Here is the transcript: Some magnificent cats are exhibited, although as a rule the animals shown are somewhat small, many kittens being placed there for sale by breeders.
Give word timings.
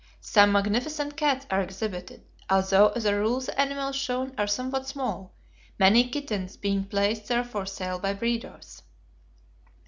Some 0.19 0.53
magnificent 0.53 1.15
cats 1.15 1.45
are 1.51 1.61
exhibited, 1.61 2.25
although 2.49 2.87
as 2.87 3.05
a 3.05 3.13
rule 3.15 3.39
the 3.39 3.61
animals 3.61 3.95
shown 3.97 4.33
are 4.35 4.47
somewhat 4.47 4.87
small, 4.87 5.31
many 5.77 6.09
kittens 6.09 6.57
being 6.57 6.85
placed 6.85 7.27
there 7.27 7.43
for 7.43 7.67
sale 7.67 7.99
by 7.99 8.13
breeders. 8.13 8.81